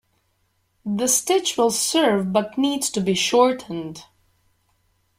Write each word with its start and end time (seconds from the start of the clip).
The 0.83 1.05
stitch 1.05 1.57
will 1.59 1.69
serve 1.69 2.33
but 2.33 2.57
needs 2.57 2.89
to 2.89 3.01
be 3.01 3.13
shortened. 3.13 4.03